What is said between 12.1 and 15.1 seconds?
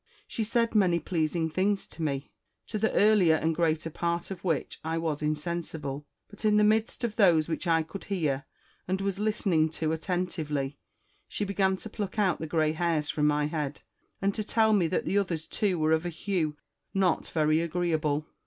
out the grey hairs from my head, and to tell me that